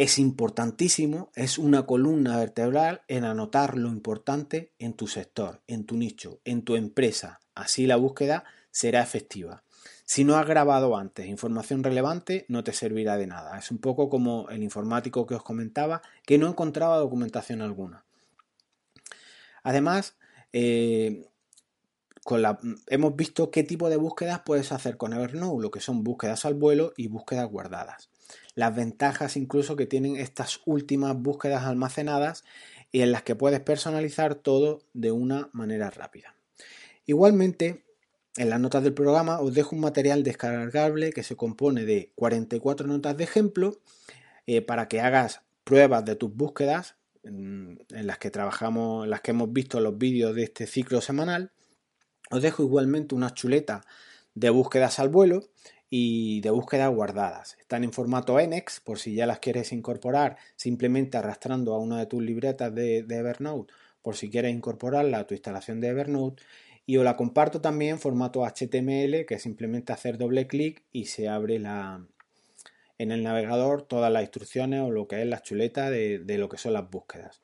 Es 0.00 0.18
importantísimo, 0.18 1.30
es 1.34 1.58
una 1.58 1.84
columna 1.84 2.38
vertebral 2.38 3.02
en 3.06 3.24
anotar 3.24 3.76
lo 3.76 3.90
importante 3.90 4.72
en 4.78 4.94
tu 4.94 5.06
sector, 5.06 5.60
en 5.66 5.84
tu 5.84 5.94
nicho, 5.94 6.40
en 6.46 6.62
tu 6.62 6.74
empresa. 6.74 7.38
Así 7.54 7.86
la 7.86 7.96
búsqueda 7.96 8.44
será 8.70 9.02
efectiva. 9.02 9.62
Si 10.06 10.24
no 10.24 10.36
has 10.36 10.46
grabado 10.46 10.96
antes 10.96 11.26
información 11.26 11.84
relevante, 11.84 12.46
no 12.48 12.64
te 12.64 12.72
servirá 12.72 13.18
de 13.18 13.26
nada. 13.26 13.58
Es 13.58 13.70
un 13.70 13.76
poco 13.76 14.08
como 14.08 14.48
el 14.48 14.62
informático 14.62 15.26
que 15.26 15.34
os 15.34 15.42
comentaba, 15.42 16.00
que 16.24 16.38
no 16.38 16.48
encontraba 16.48 16.96
documentación 16.96 17.60
alguna. 17.60 18.06
Además, 19.62 20.16
eh, 20.54 21.28
hemos 22.86 23.16
visto 23.16 23.50
qué 23.50 23.64
tipo 23.64 23.90
de 23.90 23.98
búsquedas 23.98 24.40
puedes 24.46 24.72
hacer 24.72 24.96
con 24.96 25.12
Evernote, 25.12 25.62
lo 25.62 25.70
que 25.70 25.80
son 25.80 26.04
búsquedas 26.04 26.46
al 26.46 26.54
vuelo 26.54 26.94
y 26.96 27.08
búsquedas 27.08 27.50
guardadas. 27.50 28.08
Las 28.54 28.74
ventajas 28.74 29.36
incluso 29.36 29.76
que 29.76 29.86
tienen 29.86 30.16
estas 30.16 30.60
últimas 30.66 31.16
búsquedas 31.16 31.64
almacenadas 31.64 32.44
y 32.92 33.02
en 33.02 33.12
las 33.12 33.22
que 33.22 33.36
puedes 33.36 33.60
personalizar 33.60 34.34
todo 34.34 34.82
de 34.92 35.12
una 35.12 35.48
manera 35.52 35.90
rápida. 35.90 36.34
Igualmente, 37.06 37.84
en 38.36 38.50
las 38.50 38.60
notas 38.60 38.82
del 38.82 38.94
programa 38.94 39.40
os 39.40 39.54
dejo 39.54 39.74
un 39.74 39.82
material 39.82 40.22
descargable 40.22 41.12
que 41.12 41.22
se 41.22 41.36
compone 41.36 41.84
de 41.84 42.12
44 42.14 42.86
notas 42.86 43.16
de 43.16 43.24
ejemplo 43.24 43.80
eh, 44.46 44.62
para 44.62 44.88
que 44.88 45.00
hagas 45.00 45.42
pruebas 45.64 46.04
de 46.04 46.16
tus 46.16 46.34
búsquedas 46.34 46.96
en, 47.22 47.84
las 47.90 48.18
que 48.18 48.30
trabajamos, 48.30 49.04
en 49.04 49.10
las 49.10 49.20
que 49.20 49.32
hemos 49.32 49.52
visto 49.52 49.80
los 49.80 49.98
vídeos 49.98 50.34
de 50.34 50.44
este 50.44 50.66
ciclo 50.66 51.00
semanal. 51.00 51.52
Os 52.30 52.42
dejo 52.42 52.62
igualmente 52.62 53.14
una 53.14 53.34
chuleta 53.34 53.82
de 54.34 54.50
búsquedas 54.50 54.98
al 55.00 55.08
vuelo 55.08 55.50
y 55.90 56.40
de 56.40 56.50
búsquedas 56.50 56.94
guardadas. 56.94 57.56
Están 57.60 57.82
en 57.82 57.92
formato 57.92 58.38
NX 58.40 58.80
por 58.80 59.00
si 59.00 59.14
ya 59.14 59.26
las 59.26 59.40
quieres 59.40 59.72
incorporar 59.72 60.36
simplemente 60.54 61.18
arrastrando 61.18 61.74
a 61.74 61.78
una 61.78 61.98
de 61.98 62.06
tus 62.06 62.22
libretas 62.22 62.72
de, 62.72 62.98
Evernote 62.98 63.74
por 64.00 64.16
si 64.16 64.30
quieres 64.30 64.54
incorporarla 64.54 65.18
a 65.18 65.26
tu 65.26 65.34
instalación 65.34 65.80
de 65.80 65.88
Evernote 65.88 66.42
y 66.86 66.96
os 66.96 67.04
la 67.04 67.16
comparto 67.16 67.60
también 67.60 67.92
en 67.92 67.98
formato 67.98 68.44
HTML, 68.44 69.26
que 69.26 69.34
es 69.34 69.42
simplemente 69.42 69.92
hacer 69.92 70.16
doble 70.16 70.46
clic 70.46 70.82
y 70.92 71.06
se 71.06 71.28
abre 71.28 71.58
la, 71.58 72.04
en 72.98 73.12
el 73.12 73.22
navegador 73.22 73.82
todas 73.82 74.10
las 74.10 74.22
instrucciones 74.22 74.80
o 74.82 74.90
lo 74.90 75.06
que 75.06 75.20
es 75.20 75.26
la 75.26 75.42
chuleta 75.42 75.90
de, 75.90 76.22
lo 76.38 76.48
que 76.48 76.56
son 76.56 76.72
las 76.72 76.88
búsquedas. 76.88 77.42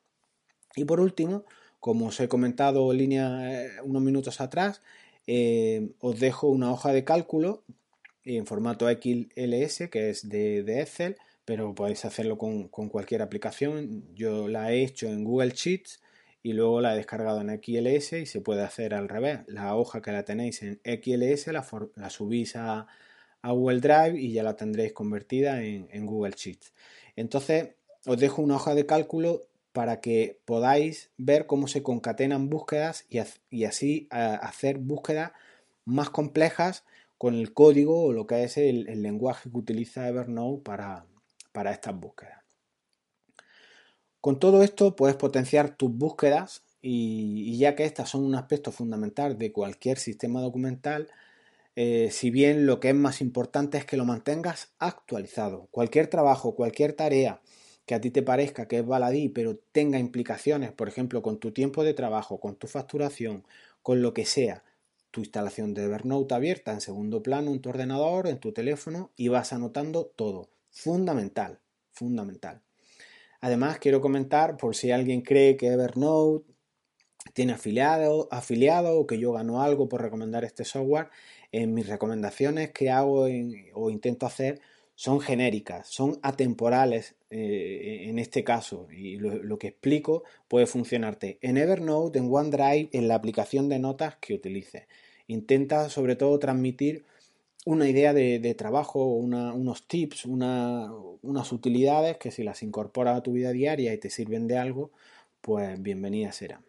Y 0.74 0.84
por 0.84 1.00
último, 1.00 1.44
como 1.80 2.06
os 2.06 2.18
he 2.20 2.28
comentado 2.28 2.90
en 2.90 2.98
línea 2.98 3.52
eh, 3.52 3.70
unos 3.84 4.02
minutos 4.02 4.40
atrás, 4.40 4.82
eh, 5.26 5.90
os 6.00 6.18
dejo 6.18 6.48
una 6.48 6.72
hoja 6.72 6.92
de 6.92 7.04
cálculo 7.04 7.62
en 8.34 8.46
formato 8.46 8.88
XLS, 8.88 9.88
que 9.90 10.10
es 10.10 10.28
de, 10.28 10.80
Excel, 10.80 11.16
pero 11.44 11.74
podéis 11.74 12.04
hacerlo 12.04 12.36
con, 12.36 12.68
con, 12.68 12.88
cualquier 12.88 13.22
aplicación. 13.22 14.04
Yo 14.14 14.48
la 14.48 14.72
he 14.72 14.82
hecho 14.82 15.06
en 15.06 15.24
Google 15.24 15.50
Sheets 15.50 16.00
y 16.46 16.52
luego 16.52 16.80
la 16.80 16.94
he 16.94 16.96
descargado 16.96 17.40
en 17.40 17.48
XLS 17.48 18.12
y 18.12 18.26
se 18.26 18.40
puede 18.40 18.62
hacer 18.62 18.94
al 18.94 19.08
revés. 19.08 19.40
La 19.48 19.74
hoja 19.74 20.00
que 20.00 20.12
la 20.12 20.24
tenéis 20.24 20.62
en 20.62 20.80
XLS 20.84 21.48
la, 21.48 22.08
subís 22.08 22.54
a, 22.54 22.86
Google 23.42 23.80
Drive 23.80 24.20
y 24.20 24.32
ya 24.32 24.44
la 24.44 24.54
tendréis 24.54 24.92
convertida 24.92 25.60
en, 25.62 26.06
Google 26.06 26.34
Sheets. 26.36 26.72
Entonces 27.16 27.70
os 28.06 28.16
dejo 28.18 28.42
una 28.42 28.56
hoja 28.56 28.76
de 28.76 28.86
cálculo 28.86 29.42
para 29.72 30.00
que 30.00 30.38
podáis 30.44 31.10
ver 31.16 31.46
cómo 31.46 31.66
se 31.66 31.82
concatenan 31.82 32.48
búsquedas 32.48 33.06
y, 33.08 33.64
así 33.64 34.06
hacer 34.10 34.78
búsquedas 34.78 35.32
más 35.84 36.10
complejas 36.10 36.84
con 37.18 37.34
el 37.34 37.52
código 37.52 38.04
o 38.04 38.12
lo 38.12 38.26
que 38.26 38.44
es 38.44 38.56
el, 38.56 38.84
lenguaje 39.02 39.50
que 39.50 39.58
utiliza 39.58 40.08
Evernote 40.08 40.62
para, 40.62 41.06
para 41.52 41.72
estas 41.72 41.98
búsquedas. 41.98 42.42
Con 44.20 44.38
todo 44.38 44.62
esto 44.62 44.96
puedes 44.96 45.16
potenciar 45.16 45.76
tus 45.76 45.92
búsquedas 45.92 46.64
y, 46.82 47.56
ya 47.58 47.74
que 47.74 47.84
estas 47.84 48.10
son 48.10 48.24
un 48.24 48.34
aspecto 48.34 48.72
fundamental 48.72 49.38
de 49.38 49.52
cualquier 49.52 49.98
sistema 49.98 50.40
documental, 50.40 51.08
eh, 51.76 52.08
si 52.10 52.30
bien 52.30 52.66
lo 52.66 52.80
que 52.80 52.88
es 52.88 52.94
más 52.94 53.20
importante 53.20 53.78
es 53.78 53.84
que 53.84 53.96
lo 53.96 54.04
mantengas 54.04 54.72
actualizado. 54.78 55.68
Cualquier 55.70 56.08
trabajo, 56.08 56.54
cualquier 56.54 56.92
tarea 56.94 57.40
que 57.86 57.94
a 57.94 58.00
ti 58.00 58.10
te 58.10 58.22
parezca 58.22 58.66
que 58.66 58.78
es 58.78 58.86
baladí, 58.86 59.28
pero 59.28 59.58
tenga 59.72 59.98
implicaciones, 59.98 60.72
por 60.72 60.88
ejemplo, 60.88 61.22
con 61.22 61.38
tu 61.38 61.52
tiempo 61.52 61.84
de 61.84 61.94
trabajo, 61.94 62.40
con 62.40 62.56
tu 62.56 62.66
facturación, 62.66 63.44
con 63.82 64.02
lo 64.02 64.12
que 64.12 64.24
sea, 64.24 64.64
tu 65.16 65.22
instalación 65.22 65.72
de 65.72 65.84
Evernote 65.84 66.34
abierta 66.34 66.72
en 66.72 66.82
segundo 66.82 67.22
plano 67.22 67.50
en 67.50 67.62
tu 67.62 67.70
ordenador, 67.70 68.26
en 68.26 68.38
tu 68.38 68.52
teléfono 68.52 69.12
y 69.16 69.28
vas 69.28 69.54
anotando 69.54 70.04
todo. 70.04 70.50
Fundamental, 70.70 71.58
fundamental. 71.90 72.60
Además, 73.40 73.78
quiero 73.78 74.02
comentar 74.02 74.58
por 74.58 74.76
si 74.76 74.90
alguien 74.90 75.22
cree 75.22 75.56
que 75.56 75.68
Evernote 75.68 76.52
tiene 77.32 77.54
afiliado, 77.54 78.28
afiliado 78.30 79.00
o 79.00 79.06
que 79.06 79.18
yo 79.18 79.32
gano 79.32 79.62
algo 79.62 79.88
por 79.88 80.02
recomendar 80.02 80.44
este 80.44 80.66
software, 80.66 81.08
en 81.50 81.72
mis 81.72 81.86
recomendaciones 81.86 82.72
que 82.72 82.90
hago 82.90 83.26
o 83.72 83.88
intento 83.88 84.26
hacer 84.26 84.60
son 84.94 85.20
genéricas, 85.20 85.88
son 85.88 86.18
atemporales 86.22 87.14
eh, 87.30 88.06
en 88.08 88.18
este 88.18 88.44
caso 88.44 88.88
y 88.90 89.16
lo, 89.16 89.58
que 89.58 89.68
explico 89.68 90.24
puede 90.48 90.66
funcionarte 90.66 91.38
en 91.42 91.56
Evernote, 91.56 92.18
en 92.18 92.28
OneDrive, 92.30 92.88
en 92.92 93.08
la 93.08 93.14
aplicación 93.14 93.68
de 93.68 93.78
notas 93.78 94.16
que 94.16 94.34
utilices. 94.34 94.84
Intenta 95.26 95.88
sobre 95.88 96.16
todo 96.16 96.38
transmitir 96.38 97.04
una 97.64 97.88
idea 97.88 98.14
de, 98.14 98.54
trabajo, 98.54 99.04
unos 99.06 99.88
tips, 99.88 100.24
unas 100.24 101.52
utilidades 101.52 102.16
que 102.16 102.30
si 102.30 102.44
las 102.44 102.62
incorporas 102.62 103.18
a 103.18 103.22
tu 103.22 103.32
vida 103.32 103.50
diaria 103.50 103.92
y 103.92 103.98
te 103.98 104.08
sirven 104.08 104.46
de 104.46 104.56
algo, 104.56 104.92
pues 105.40 105.82
bienvenidas 105.82 106.36
serán. 106.36 106.64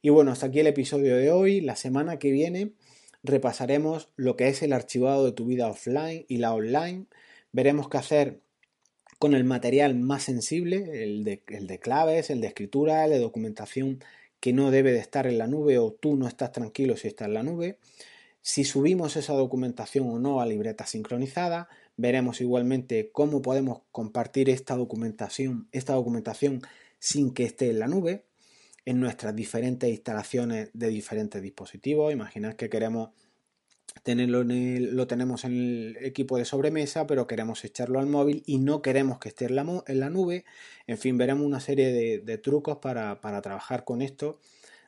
Y 0.00 0.08
bueno, 0.08 0.32
hasta 0.32 0.46
aquí 0.46 0.60
el 0.60 0.66
episodio 0.66 1.16
de 1.16 1.30
hoy. 1.30 1.60
La 1.60 1.76
semana 1.76 2.18
que 2.18 2.32
viene 2.32 2.72
repasaremos 3.22 4.08
lo 4.16 4.36
que 4.36 4.48
es 4.48 4.62
el 4.62 4.72
archivado 4.72 5.24
de 5.24 5.32
tu 5.32 5.44
vida 5.44 5.68
offline 5.68 6.24
y 6.28 6.38
la 6.38 6.54
online. 6.54 7.04
Veremos 7.52 7.88
qué 7.88 7.98
hacer 7.98 8.40
con 9.18 9.34
el 9.34 9.44
material 9.44 9.94
más 9.94 10.24
sensible, 10.24 11.04
el 11.04 11.24
de, 11.24 11.42
el 11.48 11.66
de 11.66 11.78
claves, 11.78 12.30
el 12.30 12.40
de 12.40 12.48
escritura, 12.48 13.04
el 13.04 13.10
de 13.10 13.18
documentación 13.20 14.00
que 14.42 14.52
no 14.52 14.72
debe 14.72 14.90
de 14.90 14.98
estar 14.98 15.28
en 15.28 15.38
la 15.38 15.46
nube 15.46 15.78
o 15.78 15.92
tú 15.92 16.16
no 16.16 16.26
estás 16.26 16.50
tranquilo 16.50 16.96
si 16.96 17.06
está 17.06 17.26
en 17.26 17.34
la 17.34 17.44
nube. 17.44 17.78
Si 18.40 18.64
subimos 18.64 19.14
esa 19.14 19.34
documentación 19.34 20.10
o 20.10 20.18
no 20.18 20.40
a 20.40 20.46
libreta 20.46 20.84
sincronizada, 20.84 21.68
veremos 21.96 22.40
igualmente 22.40 23.12
cómo 23.12 23.40
podemos 23.40 23.82
compartir 23.92 24.50
esta 24.50 24.74
documentación, 24.74 25.68
esta 25.70 25.92
documentación 25.92 26.60
sin 26.98 27.32
que 27.32 27.44
esté 27.44 27.70
en 27.70 27.78
la 27.78 27.86
nube, 27.86 28.24
en 28.84 28.98
nuestras 28.98 29.36
diferentes 29.36 29.88
instalaciones 29.88 30.70
de 30.72 30.88
diferentes 30.88 31.40
dispositivos. 31.40 32.12
Imaginad 32.12 32.54
que 32.54 32.68
queremos 32.68 33.10
tenerlo 34.02 34.44
lo 34.44 35.06
tenemos 35.06 35.44
en 35.44 35.52
el 35.52 35.98
equipo 36.00 36.36
de 36.36 36.44
sobremesa, 36.44 37.06
pero 37.06 37.26
queremos 37.26 37.64
echarlo 37.64 37.98
al 37.98 38.06
móvil 38.06 38.42
y 38.46 38.58
no 38.58 38.82
queremos 38.82 39.18
que 39.18 39.28
esté 39.28 39.46
en 39.46 39.56
la, 39.56 40.10
nube. 40.10 40.44
En 40.86 40.98
fin, 40.98 41.18
veremos 41.18 41.46
una 41.46 41.60
serie 41.60 41.92
de, 41.92 42.18
de 42.18 42.38
trucos 42.38 42.78
para, 42.78 43.20
para 43.20 43.42
trabajar 43.42 43.84
con 43.84 44.02
esto 44.02 44.40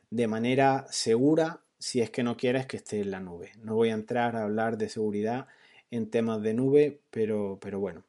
de 0.09 0.27
manera 0.27 0.85
segura 0.89 1.61
si 1.77 2.01
es 2.01 2.09
que 2.09 2.23
no 2.23 2.37
quieres 2.37 2.65
que 2.65 2.77
esté 2.77 3.01
en 3.01 3.11
la 3.11 3.19
nube. 3.19 3.51
No 3.61 3.75
voy 3.75 3.89
a 3.89 3.93
entrar 3.93 4.35
a 4.35 4.43
hablar 4.43 4.77
de 4.77 4.89
seguridad 4.89 5.47
en 5.91 6.09
temas 6.09 6.41
de 6.41 6.53
nube, 6.53 7.01
pero, 7.11 7.59
pero 7.61 7.79
bueno. 7.79 8.03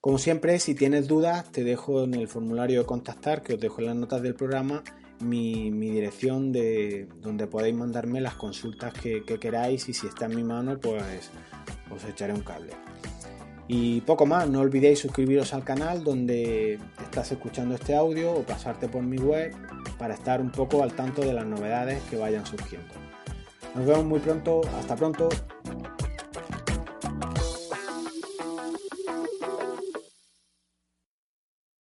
Como 0.00 0.18
siempre, 0.18 0.58
si 0.60 0.74
tienes 0.74 1.08
dudas, 1.08 1.50
te 1.50 1.64
dejo 1.64 2.04
en 2.04 2.14
el 2.14 2.28
formulario 2.28 2.80
de 2.80 2.86
contactar, 2.86 3.42
que 3.42 3.54
os 3.54 3.60
dejo 3.60 3.80
en 3.80 3.86
las 3.86 3.96
notas 3.96 4.22
del 4.22 4.34
programa, 4.34 4.84
mi, 5.20 5.70
dirección 5.70 6.52
de 6.52 7.08
donde 7.20 7.46
podéis 7.46 7.74
mandarme 7.74 8.20
las 8.20 8.34
consultas 8.34 8.92
que, 8.92 9.24
que, 9.24 9.38
queráis 9.38 9.88
y 9.88 9.94
si 9.94 10.06
está 10.06 10.26
en 10.26 10.36
mi 10.36 10.44
mano, 10.44 10.78
pues 10.78 11.30
os 11.90 12.04
echaré 12.04 12.32
un 12.32 12.42
cable. 12.42 12.72
Y 13.68 14.00
poco 14.02 14.26
más, 14.26 14.48
no 14.48 14.60
olvidéis 14.60 15.00
suscribiros 15.00 15.52
al 15.52 15.64
canal 15.64 16.04
donde 16.04 16.78
estás 17.02 17.32
escuchando 17.32 17.74
este 17.74 17.96
audio 17.96 18.32
o 18.32 18.42
pasarte 18.42 18.88
por 18.88 19.02
mi 19.02 19.18
web 19.18 19.52
para 19.98 20.14
estar 20.14 20.40
un 20.40 20.52
poco 20.52 20.82
al 20.82 20.92
tanto 20.92 21.22
de 21.22 21.32
las 21.32 21.46
novedades 21.46 22.00
que 22.08 22.16
vayan 22.16 22.46
surgiendo. 22.46 22.94
Nos 23.74 23.86
vemos 23.86 24.04
muy 24.04 24.20
pronto, 24.20 24.60
hasta 24.78 24.94
pronto. 24.96 25.28